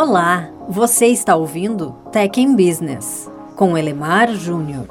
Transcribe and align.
Olá, 0.00 0.48
você 0.68 1.06
está 1.06 1.34
ouvindo 1.34 1.90
Tech 2.12 2.40
in 2.40 2.54
Business 2.54 3.28
com 3.56 3.76
Elemar 3.76 4.32
Júnior. 4.32 4.86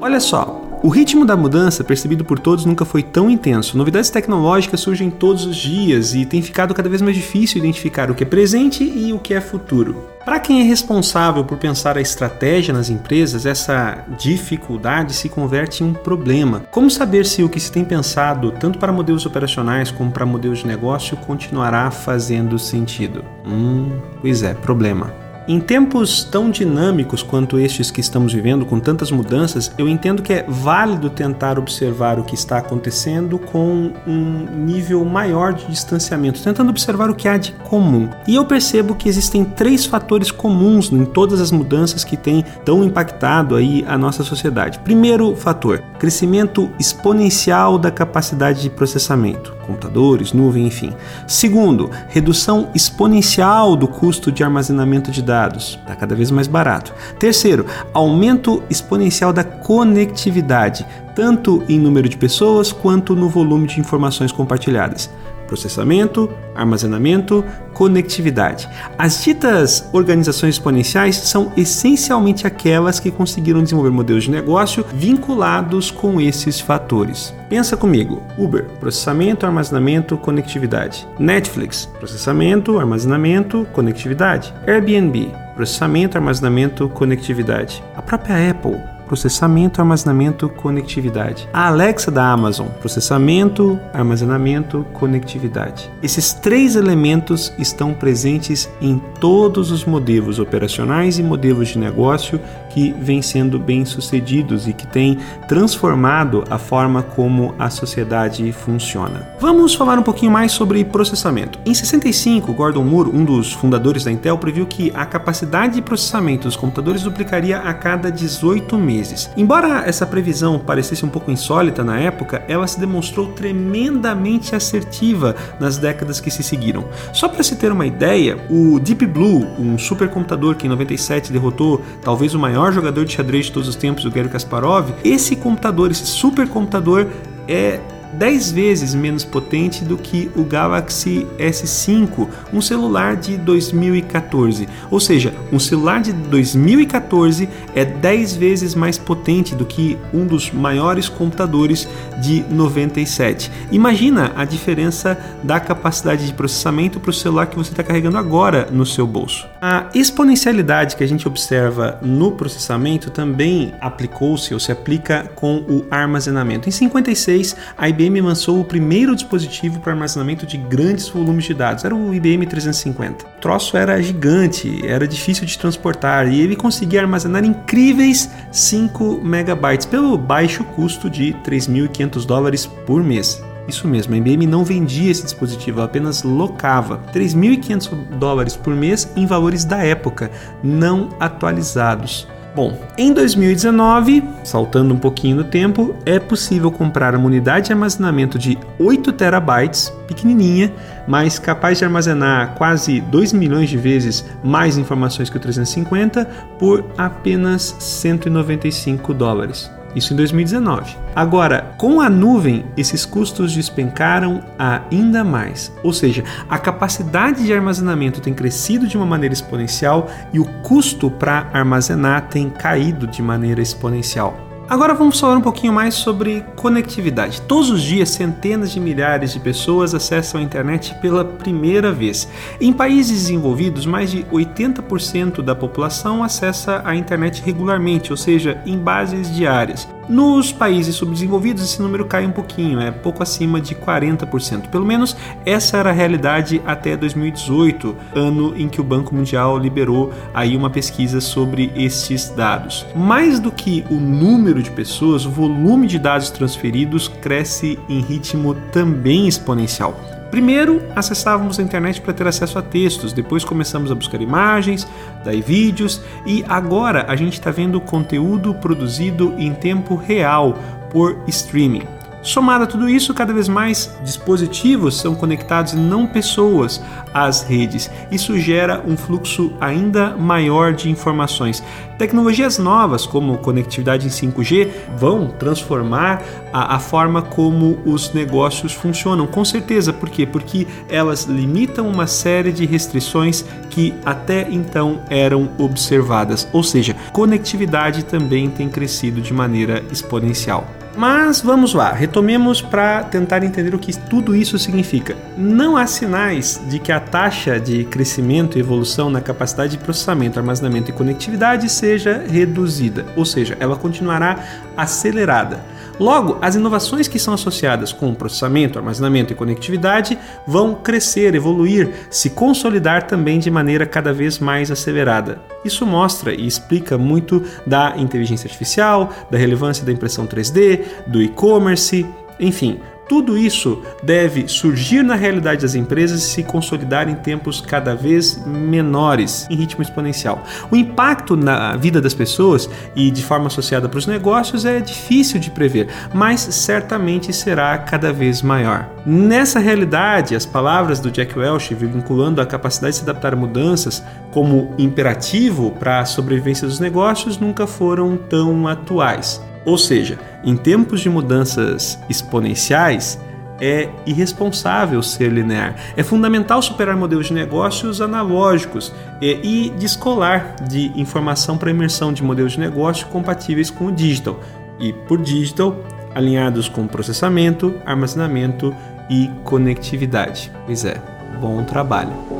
Olha 0.00 0.18
só, 0.18 0.57
o 0.88 0.90
ritmo 0.90 1.26
da 1.26 1.36
mudança 1.36 1.84
percebido 1.84 2.24
por 2.24 2.38
todos 2.38 2.64
nunca 2.64 2.82
foi 2.82 3.02
tão 3.02 3.28
intenso. 3.28 3.76
Novidades 3.76 4.08
tecnológicas 4.08 4.80
surgem 4.80 5.10
todos 5.10 5.44
os 5.44 5.54
dias 5.54 6.14
e 6.14 6.24
tem 6.24 6.40
ficado 6.40 6.72
cada 6.72 6.88
vez 6.88 7.02
mais 7.02 7.14
difícil 7.14 7.58
identificar 7.58 8.10
o 8.10 8.14
que 8.14 8.22
é 8.22 8.26
presente 8.26 8.82
e 8.82 9.12
o 9.12 9.18
que 9.18 9.34
é 9.34 9.40
futuro. 9.42 10.08
Para 10.24 10.40
quem 10.40 10.62
é 10.62 10.64
responsável 10.64 11.44
por 11.44 11.58
pensar 11.58 11.98
a 11.98 12.00
estratégia 12.00 12.72
nas 12.72 12.88
empresas, 12.88 13.44
essa 13.44 14.02
dificuldade 14.18 15.12
se 15.12 15.28
converte 15.28 15.84
em 15.84 15.88
um 15.88 15.92
problema. 15.92 16.60
Como 16.70 16.90
saber 16.90 17.26
se 17.26 17.42
o 17.42 17.50
que 17.50 17.60
se 17.60 17.70
tem 17.70 17.84
pensado, 17.84 18.50
tanto 18.52 18.78
para 18.78 18.90
modelos 18.90 19.26
operacionais 19.26 19.90
como 19.90 20.10
para 20.10 20.24
modelos 20.24 20.60
de 20.60 20.66
negócio, 20.66 21.18
continuará 21.18 21.90
fazendo 21.90 22.58
sentido? 22.58 23.22
Hum, 23.46 23.90
pois 24.22 24.42
é, 24.42 24.54
problema. 24.54 25.27
Em 25.50 25.60
tempos 25.60 26.24
tão 26.24 26.50
dinâmicos 26.50 27.22
quanto 27.22 27.58
estes 27.58 27.90
que 27.90 28.02
estamos 28.02 28.34
vivendo, 28.34 28.66
com 28.66 28.78
tantas 28.78 29.10
mudanças, 29.10 29.72
eu 29.78 29.88
entendo 29.88 30.20
que 30.20 30.34
é 30.34 30.44
válido 30.46 31.08
tentar 31.08 31.58
observar 31.58 32.18
o 32.18 32.22
que 32.22 32.34
está 32.34 32.58
acontecendo 32.58 33.38
com 33.38 33.90
um 34.06 34.46
nível 34.66 35.02
maior 35.06 35.54
de 35.54 35.64
distanciamento, 35.64 36.42
tentando 36.42 36.68
observar 36.68 37.08
o 37.08 37.14
que 37.14 37.26
há 37.26 37.38
de 37.38 37.52
comum. 37.64 38.10
E 38.26 38.34
eu 38.34 38.44
percebo 38.44 38.94
que 38.94 39.08
existem 39.08 39.42
três 39.42 39.86
fatores 39.86 40.30
comuns 40.30 40.92
em 40.92 41.06
todas 41.06 41.40
as 41.40 41.50
mudanças 41.50 42.04
que 42.04 42.18
têm 42.18 42.44
tão 42.62 42.84
impactado 42.84 43.56
aí 43.56 43.86
a 43.88 43.96
nossa 43.96 44.22
sociedade. 44.22 44.78
Primeiro 44.80 45.34
fator, 45.34 45.82
crescimento 45.98 46.70
exponencial 46.78 47.78
da 47.78 47.90
capacidade 47.90 48.60
de 48.60 48.68
processamento, 48.68 49.56
computadores, 49.66 50.34
nuvem, 50.34 50.66
enfim. 50.66 50.92
Segundo, 51.26 51.90
redução 52.10 52.68
exponencial 52.74 53.74
do 53.74 53.88
custo 53.88 54.30
de 54.30 54.44
armazenamento 54.44 55.10
de 55.10 55.22
dados 55.22 55.37
dados, 55.38 55.78
está 55.80 55.94
cada 55.94 56.16
vez 56.16 56.32
mais 56.32 56.48
barato. 56.48 56.92
Terceiro, 57.18 57.64
aumento 57.94 58.60
exponencial 58.68 59.32
da 59.32 59.44
conectividade, 59.44 60.84
tanto 61.14 61.62
em 61.68 61.78
número 61.78 62.08
de 62.08 62.16
pessoas 62.16 62.72
quanto 62.72 63.14
no 63.14 63.28
volume 63.28 63.68
de 63.68 63.78
informações 63.78 64.32
compartilhadas 64.32 65.08
processamento, 65.48 66.30
armazenamento, 66.54 67.44
conectividade. 67.72 68.68
As 68.96 69.24
ditas 69.24 69.88
organizações 69.92 70.54
exponenciais 70.54 71.16
são 71.16 71.52
essencialmente 71.56 72.46
aquelas 72.46 73.00
que 73.00 73.10
conseguiram 73.10 73.62
desenvolver 73.62 73.90
modelos 73.90 74.24
de 74.24 74.30
negócio 74.30 74.84
vinculados 74.94 75.90
com 75.90 76.20
esses 76.20 76.60
fatores. 76.60 77.34
Pensa 77.48 77.76
comigo: 77.76 78.22
Uber, 78.36 78.66
processamento, 78.78 79.46
armazenamento, 79.46 80.16
conectividade. 80.16 81.08
Netflix, 81.18 81.86
processamento, 81.98 82.78
armazenamento, 82.78 83.66
conectividade. 83.72 84.54
Airbnb, 84.66 85.32
processamento, 85.56 86.16
armazenamento, 86.16 86.88
conectividade. 86.90 87.82
A 87.96 88.02
própria 88.02 88.50
Apple, 88.50 88.78
processamento, 89.08 89.80
armazenamento, 89.80 90.48
conectividade. 90.48 91.48
A 91.52 91.66
Alexa 91.68 92.10
da 92.10 92.30
Amazon, 92.30 92.68
processamento, 92.80 93.80
armazenamento, 93.92 94.86
conectividade. 94.92 95.90
Esses 96.02 96.34
três 96.34 96.76
elementos 96.76 97.52
estão 97.58 97.94
presentes 97.94 98.68
em 98.80 99.00
todos 99.18 99.70
os 99.70 99.84
modelos 99.84 100.38
operacionais 100.38 101.18
e 101.18 101.22
modelos 101.22 101.68
de 101.68 101.78
negócio 101.78 102.38
que 102.68 102.94
vêm 102.98 103.22
sendo 103.22 103.58
bem 103.58 103.84
sucedidos 103.84 104.68
e 104.68 104.72
que 104.72 104.86
têm 104.86 105.18
transformado 105.46 106.44
a 106.50 106.58
forma 106.58 107.02
como 107.02 107.54
a 107.58 107.70
sociedade 107.70 108.50
funciona. 108.52 109.28
Vamos 109.40 109.74
falar 109.74 109.98
um 109.98 110.02
pouquinho 110.02 110.32
mais 110.32 110.52
sobre 110.52 110.84
processamento. 110.84 111.58
Em 111.64 111.74
65, 111.74 112.52
Gordon 112.52 112.84
Moore, 112.84 113.10
um 113.10 113.24
dos 113.24 113.52
fundadores 113.52 114.04
da 114.04 114.12
Intel, 114.12 114.38
previu 114.38 114.66
que 114.66 114.92
a 114.94 115.06
capacidade 115.06 115.74
de 115.74 115.82
processamento 115.82 116.44
dos 116.44 116.56
computadores 116.56 117.02
duplicaria 117.02 117.58
a 117.58 117.72
cada 117.72 118.10
18 118.10 118.76
meses 118.76 118.98
meses. 118.98 119.30
Embora 119.36 119.84
essa 119.86 120.06
previsão 120.06 120.58
parecesse 120.58 121.04
um 121.04 121.08
pouco 121.08 121.30
insólita 121.30 121.84
na 121.84 121.98
época, 121.98 122.42
ela 122.48 122.66
se 122.66 122.80
demonstrou 122.80 123.28
tremendamente 123.28 124.54
assertiva 124.54 125.36
nas 125.60 125.78
décadas 125.78 126.20
que 126.20 126.30
se 126.30 126.42
seguiram. 126.42 126.84
Só 127.12 127.28
para 127.28 127.42
se 127.42 127.56
ter 127.56 127.70
uma 127.70 127.86
ideia, 127.86 128.38
o 128.50 128.78
Deep 128.78 129.06
Blue, 129.06 129.46
um 129.58 129.78
supercomputador 129.78 130.56
que 130.56 130.66
em 130.66 130.70
97 130.70 131.32
derrotou 131.32 131.80
talvez 132.02 132.34
o 132.34 132.38
maior 132.38 132.57
jogador 132.72 133.04
de 133.04 133.12
xadrez 133.12 133.46
de 133.46 133.52
todos 133.52 133.68
os 133.68 133.76
tempos, 133.76 134.04
o 134.04 134.10
Garry 134.10 134.28
Kasparov, 134.28 134.90
esse 135.04 135.36
computador, 135.36 135.90
esse 135.90 136.06
supercomputador 136.06 137.06
é 137.46 137.80
10 138.12 138.52
vezes 138.52 138.94
menos 138.94 139.24
potente 139.24 139.84
do 139.84 139.96
que 139.96 140.30
o 140.34 140.44
Galaxy 140.44 141.26
S5, 141.38 142.28
um 142.52 142.60
celular 142.60 143.16
de 143.16 143.36
2014. 143.36 144.68
Ou 144.90 144.98
seja, 144.98 145.34
um 145.52 145.58
celular 145.58 146.00
de 146.00 146.12
2014 146.12 147.48
é 147.74 147.84
10 147.84 148.36
vezes 148.36 148.74
mais 148.74 148.98
potente 148.98 149.54
do 149.54 149.64
que 149.64 149.98
um 150.12 150.26
dos 150.26 150.50
maiores 150.50 151.08
computadores 151.08 151.88
de 152.20 152.42
97. 152.50 153.50
Imagina 153.70 154.32
a 154.36 154.44
diferença 154.44 155.18
da 155.42 155.60
capacidade 155.60 156.26
de 156.26 156.32
processamento 156.32 156.98
para 156.98 157.10
o 157.10 157.14
celular 157.14 157.46
que 157.46 157.56
você 157.56 157.70
está 157.70 157.82
carregando 157.82 158.18
agora 158.18 158.68
no 158.70 158.86
seu 158.86 159.06
bolso. 159.06 159.46
A 159.60 159.88
exponencialidade 159.92 160.94
que 160.94 161.02
a 161.02 161.06
gente 161.06 161.26
observa 161.26 161.98
no 162.00 162.32
processamento 162.32 163.10
também 163.10 163.74
aplicou-se 163.80 164.54
ou 164.54 164.60
se 164.60 164.70
aplica 164.70 165.28
com 165.34 165.56
o 165.68 165.84
armazenamento. 165.90 166.68
Em 166.68 166.72
56, 166.72 167.56
a 167.76 167.88
IBM 167.88 168.20
lançou 168.20 168.60
o 168.60 168.64
primeiro 168.64 169.16
dispositivo 169.16 169.80
para 169.80 169.92
armazenamento 169.92 170.46
de 170.46 170.56
grandes 170.56 171.08
volumes 171.08 171.44
de 171.44 171.54
dados, 171.54 171.84
era 171.84 171.94
o 171.94 172.14
IBM 172.14 172.46
350. 172.46 173.24
O 173.24 173.40
troço 173.40 173.76
era 173.76 174.00
gigante, 174.00 174.86
era 174.86 175.08
difícil 175.08 175.44
de 175.44 175.58
transportar 175.58 176.28
e 176.32 176.40
ele 176.40 176.54
conseguia 176.54 177.00
armazenar 177.00 177.44
incríveis 177.44 178.30
5 178.52 179.20
megabytes 179.24 179.86
pelo 179.86 180.16
baixo 180.16 180.62
custo 180.62 181.10
de 181.10 181.34
3.500 181.44 182.24
dólares 182.24 182.64
por 182.64 183.02
mês. 183.02 183.42
Isso 183.68 183.86
mesmo, 183.86 184.14
a 184.14 184.16
IBM 184.16 184.46
não 184.46 184.64
vendia 184.64 185.10
esse 185.10 185.22
dispositivo, 185.22 185.82
apenas 185.82 186.22
locava 186.22 187.02
3.500 187.12 187.90
dólares 188.18 188.56
por 188.56 188.74
mês 188.74 189.12
em 189.14 189.26
valores 189.26 189.64
da 189.64 189.84
época, 189.84 190.30
não 190.62 191.10
atualizados. 191.20 192.26
Bom, 192.56 192.76
em 192.96 193.12
2019, 193.12 194.24
saltando 194.42 194.92
um 194.92 194.98
pouquinho 194.98 195.36
no 195.36 195.44
tempo, 195.44 195.94
é 196.04 196.18
possível 196.18 196.72
comprar 196.72 197.14
uma 197.14 197.26
unidade 197.26 197.66
de 197.66 197.72
armazenamento 197.72 198.38
de 198.38 198.58
8 198.80 199.12
terabytes, 199.12 199.92
pequenininha, 200.08 200.72
mas 201.06 201.38
capaz 201.38 201.78
de 201.78 201.84
armazenar 201.84 202.54
quase 202.54 203.00
2 203.00 203.34
milhões 203.34 203.68
de 203.68 203.76
vezes 203.76 204.24
mais 204.42 204.78
informações 204.78 205.28
que 205.28 205.36
o 205.36 205.40
350 205.40 206.24
por 206.58 206.84
apenas 206.96 207.76
195 207.78 209.14
dólares. 209.14 209.70
Isso 209.94 210.12
em 210.12 210.16
2019. 210.16 210.96
Agora, 211.14 211.74
com 211.76 212.00
a 212.00 212.08
nuvem, 212.08 212.64
esses 212.76 213.04
custos 213.04 213.54
despencaram 213.54 214.42
ainda 214.58 215.24
mais. 215.24 215.72
Ou 215.82 215.92
seja, 215.92 216.24
a 216.48 216.58
capacidade 216.58 217.44
de 217.44 217.52
armazenamento 217.52 218.20
tem 218.20 218.34
crescido 218.34 218.86
de 218.86 218.96
uma 218.96 219.06
maneira 219.06 219.32
exponencial 219.32 220.08
e 220.32 220.38
o 220.38 220.44
custo 220.62 221.10
para 221.10 221.48
armazenar 221.52 222.28
tem 222.28 222.50
caído 222.50 223.06
de 223.06 223.22
maneira 223.22 223.60
exponencial. 223.60 224.47
Agora 224.68 224.92
vamos 224.92 225.18
falar 225.18 225.34
um 225.34 225.40
pouquinho 225.40 225.72
mais 225.72 225.94
sobre 225.94 226.44
conectividade. 226.54 227.40
Todos 227.40 227.70
os 227.70 227.80
dias, 227.80 228.10
centenas 228.10 228.70
de 228.70 228.78
milhares 228.78 229.32
de 229.32 229.40
pessoas 229.40 229.94
acessam 229.94 230.38
a 230.38 230.44
internet 230.44 230.94
pela 230.96 231.24
primeira 231.24 231.90
vez. 231.90 232.28
Em 232.60 232.70
países 232.70 233.22
desenvolvidos, 233.22 233.86
mais 233.86 234.10
de 234.10 234.24
80% 234.24 235.40
da 235.40 235.54
população 235.54 236.22
acessa 236.22 236.82
a 236.84 236.94
internet 236.94 237.40
regularmente, 237.42 238.10
ou 238.10 238.16
seja, 238.18 238.60
em 238.66 238.76
bases 238.76 239.34
diárias. 239.34 239.88
Nos 240.08 240.50
países 240.50 240.96
subdesenvolvidos, 240.96 241.62
esse 241.62 241.82
número 241.82 242.06
cai 242.06 242.24
um 242.24 242.32
pouquinho, 242.32 242.80
é 242.80 242.90
pouco 242.90 243.22
acima 243.22 243.60
de 243.60 243.74
40%. 243.74 244.68
Pelo 244.68 244.86
menos 244.86 245.14
essa 245.44 245.76
era 245.76 245.90
a 245.90 245.92
realidade 245.92 246.62
até 246.64 246.96
2018, 246.96 247.94
ano 248.14 248.54
em 248.56 248.68
que 248.68 248.80
o 248.80 248.84
Banco 248.84 249.14
Mundial 249.14 249.58
liberou 249.58 250.12
aí 250.32 250.56
uma 250.56 250.70
pesquisa 250.70 251.20
sobre 251.20 251.70
estes 251.76 252.30
dados. 252.30 252.86
Mais 252.96 253.38
do 253.38 253.52
que 253.52 253.84
o 253.90 253.94
número 253.94 254.62
de 254.62 254.70
pessoas, 254.70 255.26
o 255.26 255.30
volume 255.30 255.86
de 255.86 255.98
dados 255.98 256.30
transferidos 256.30 257.08
cresce 257.08 257.78
em 257.88 258.00
ritmo 258.00 258.54
também 258.72 259.28
exponencial. 259.28 260.17
Primeiro, 260.30 260.82
acessávamos 260.94 261.58
a 261.58 261.62
internet 261.62 262.00
para 262.00 262.12
ter 262.12 262.26
acesso 262.26 262.58
a 262.58 262.62
textos, 262.62 263.12
depois 263.12 263.44
começamos 263.44 263.90
a 263.90 263.94
buscar 263.94 264.20
imagens, 264.20 264.86
daí 265.24 265.40
vídeos 265.40 266.02
e 266.26 266.44
agora 266.46 267.06
a 267.08 267.16
gente 267.16 267.34
está 267.34 267.50
vendo 267.50 267.80
conteúdo 267.80 268.54
produzido 268.54 269.34
em 269.38 269.54
tempo 269.54 269.96
real 269.96 270.54
por 270.90 271.18
streaming. 271.26 271.97
Somado 272.22 272.64
a 272.64 272.66
tudo 272.66 272.88
isso, 272.88 273.14
cada 273.14 273.32
vez 273.32 273.48
mais 273.48 273.96
dispositivos 274.02 274.96
são 274.98 275.14
conectados 275.14 275.72
e 275.72 275.76
não 275.76 276.06
pessoas 276.06 276.82
às 277.14 277.42
redes. 277.42 277.90
Isso 278.10 278.38
gera 278.38 278.82
um 278.86 278.96
fluxo 278.96 279.52
ainda 279.60 280.16
maior 280.16 280.72
de 280.72 280.90
informações. 280.90 281.62
Tecnologias 281.96 282.58
novas, 282.58 283.06
como 283.06 283.38
conectividade 283.38 284.06
em 284.06 284.10
5G, 284.10 284.70
vão 284.96 285.28
transformar 285.28 286.22
a, 286.52 286.76
a 286.76 286.78
forma 286.78 287.22
como 287.22 287.78
os 287.84 288.12
negócios 288.12 288.72
funcionam, 288.72 289.26
com 289.26 289.44
certeza. 289.44 289.92
Por 289.92 290.08
quê? 290.10 290.26
Porque 290.26 290.66
elas 290.88 291.24
limitam 291.24 291.88
uma 291.88 292.06
série 292.06 292.52
de 292.52 292.66
restrições 292.66 293.44
que 293.70 293.94
até 294.04 294.48
então 294.50 295.00
eram 295.08 295.50
observadas. 295.58 296.48
Ou 296.52 296.62
seja, 296.62 296.94
conectividade 297.12 298.04
também 298.04 298.50
tem 298.50 298.68
crescido 298.68 299.20
de 299.20 299.32
maneira 299.32 299.82
exponencial. 299.90 300.66
Mas 300.98 301.40
vamos 301.40 301.74
lá, 301.74 301.92
retomemos 301.92 302.60
para 302.60 303.04
tentar 303.04 303.44
entender 303.44 303.72
o 303.72 303.78
que 303.78 303.96
tudo 303.96 304.34
isso 304.34 304.58
significa. 304.58 305.16
Não 305.36 305.76
há 305.76 305.86
sinais 305.86 306.60
de 306.68 306.80
que 306.80 306.90
a 306.90 306.98
taxa 306.98 307.60
de 307.60 307.84
crescimento 307.84 308.58
e 308.58 308.60
evolução 308.60 309.08
na 309.08 309.20
capacidade 309.20 309.76
de 309.76 309.78
processamento, 309.78 310.40
armazenamento 310.40 310.90
e 310.90 310.92
conectividade 310.92 311.68
seja 311.68 312.24
reduzida, 312.28 313.06
ou 313.14 313.24
seja, 313.24 313.56
ela 313.60 313.76
continuará 313.76 314.44
acelerada. 314.78 315.64
Logo, 315.98 316.38
as 316.40 316.54
inovações 316.54 317.08
que 317.08 317.18
são 317.18 317.34
associadas 317.34 317.92
com 317.92 318.14
processamento, 318.14 318.78
armazenamento 318.78 319.32
e 319.32 319.36
conectividade 319.36 320.16
vão 320.46 320.74
crescer, 320.74 321.34
evoluir, 321.34 321.90
se 322.08 322.30
consolidar 322.30 323.08
também 323.08 323.40
de 323.40 323.50
maneira 323.50 323.84
cada 323.84 324.12
vez 324.12 324.38
mais 324.38 324.70
acelerada. 324.70 325.40
Isso 325.64 325.84
mostra 325.84 326.32
e 326.32 326.46
explica 326.46 326.96
muito 326.96 327.42
da 327.66 327.94
inteligência 327.96 328.46
artificial, 328.46 329.12
da 329.28 329.36
relevância 329.36 329.84
da 329.84 329.90
impressão 329.90 330.24
3D, 330.24 330.84
do 331.08 331.20
e-commerce, 331.20 332.06
enfim, 332.38 332.78
tudo 333.08 333.38
isso 333.38 333.82
deve 334.02 334.46
surgir 334.46 335.02
na 335.02 335.14
realidade 335.14 335.62
das 335.62 335.74
empresas 335.74 336.22
e 336.22 336.26
se 336.26 336.42
consolidar 336.42 337.08
em 337.08 337.14
tempos 337.14 337.60
cada 337.60 337.94
vez 337.94 338.44
menores, 338.46 339.46
em 339.50 339.56
ritmo 339.56 339.82
exponencial. 339.82 340.44
O 340.70 340.76
impacto 340.76 341.36
na 341.36 341.76
vida 341.76 342.00
das 342.00 342.14
pessoas 342.14 342.68
e 342.94 343.10
de 343.10 343.24
forma 343.24 343.46
associada 343.46 343.88
para 343.88 343.98
os 343.98 344.06
negócios 344.06 344.64
é 344.64 344.80
difícil 344.80 345.40
de 345.40 345.50
prever, 345.50 345.88
mas 346.12 346.40
certamente 346.40 347.32
será 347.32 347.78
cada 347.78 348.12
vez 348.12 348.42
maior. 348.42 348.88
Nessa 349.06 349.58
realidade, 349.58 350.34
as 350.34 350.44
palavras 350.44 351.00
do 351.00 351.10
Jack 351.10 351.38
Welch, 351.38 351.74
vinculando 351.74 352.40
a 352.40 352.46
capacidade 352.46 352.92
de 352.92 352.98
se 352.98 353.02
adaptar 353.04 353.32
a 353.32 353.36
mudanças 353.36 354.04
como 354.30 354.74
imperativo 354.78 355.70
para 355.70 356.00
a 356.00 356.04
sobrevivência 356.04 356.66
dos 356.66 356.78
negócios, 356.78 357.38
nunca 357.38 357.66
foram 357.66 358.16
tão 358.16 358.68
atuais. 358.68 359.47
Ou 359.68 359.76
seja, 359.76 360.18
em 360.42 360.56
tempos 360.56 361.02
de 361.02 361.10
mudanças 361.10 361.98
exponenciais, 362.08 363.20
é 363.60 363.90
irresponsável 364.06 365.02
ser 365.02 365.30
linear. 365.30 365.76
É 365.94 366.02
fundamental 366.02 366.62
superar 366.62 366.96
modelos 366.96 367.26
de 367.26 367.34
negócios 367.34 368.00
analógicos 368.00 368.94
e 369.20 369.70
descolar 369.78 370.56
de 370.66 370.90
informação 370.98 371.58
para 371.58 371.70
imersão 371.70 372.14
de 372.14 372.22
modelos 372.22 372.52
de 372.52 372.60
negócio 372.60 373.06
compatíveis 373.08 373.68
com 373.68 373.86
o 373.86 373.92
digital. 373.92 374.40
E 374.80 374.90
por 374.92 375.20
digital, 375.20 375.76
alinhados 376.14 376.66
com 376.66 376.86
processamento, 376.86 377.74
armazenamento 377.84 378.74
e 379.10 379.30
conectividade. 379.44 380.50
Pois 380.64 380.86
é, 380.86 380.98
bom 381.38 381.62
trabalho. 381.62 382.37